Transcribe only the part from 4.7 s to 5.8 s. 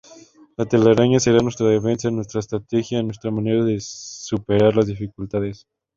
las dificultades.